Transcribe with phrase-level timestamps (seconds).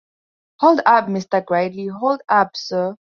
[0.61, 1.45] Hold up, Mr.
[1.45, 2.95] Gridley, hold up, sir!